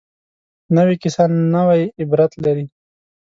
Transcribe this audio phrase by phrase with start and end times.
[0.75, 1.23] نوې کیسه
[1.55, 2.65] نوې عبرت لري